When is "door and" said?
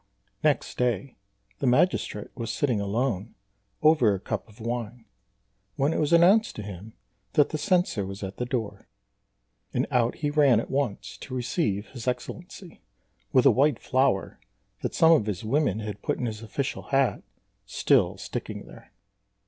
8.47-9.85